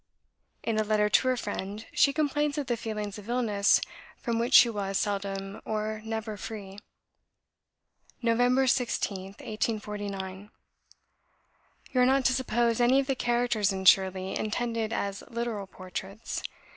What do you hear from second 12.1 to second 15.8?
to suppose any of the characters in 'Shirley' intended as literal